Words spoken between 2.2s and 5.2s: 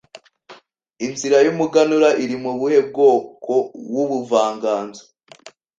iri mu buhe bwoko w’ubuvanganzo